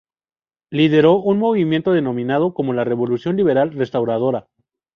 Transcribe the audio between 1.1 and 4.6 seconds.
un movimiento denominado como la "Revolución Liberal Restauradora".